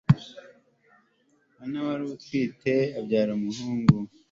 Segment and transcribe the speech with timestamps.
[1.63, 3.95] ana wari utwite abyara umuhungu